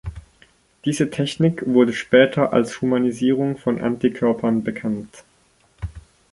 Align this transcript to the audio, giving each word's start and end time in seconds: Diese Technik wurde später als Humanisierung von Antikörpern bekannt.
Diese 0.83 1.11
Technik 1.11 1.63
wurde 1.67 1.93
später 1.93 2.53
als 2.53 2.81
Humanisierung 2.81 3.55
von 3.57 3.79
Antikörpern 3.79 4.63
bekannt. 4.63 5.23